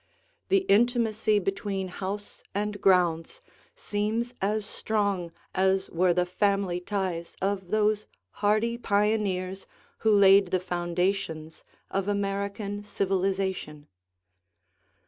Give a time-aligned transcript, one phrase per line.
[0.49, 3.39] The intimacy between house and grounds
[3.75, 8.07] seems as strong as were the family ties of those
[8.41, 9.67] hardy pioneers
[9.99, 13.85] who laid the foundations of American civilization.